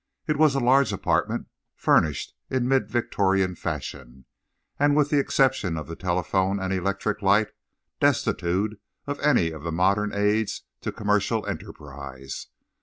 [0.25, 1.45] It was a large apartment,
[1.75, 4.25] furnished in mid Victorian fashion,
[4.79, 7.49] and, with the exception of the telephone and electric light,
[7.99, 12.47] destitute of any of the modern aids to commercial enterprise.